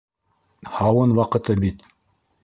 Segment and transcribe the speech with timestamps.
[0.77, 1.85] Һауын ваҡыты бит!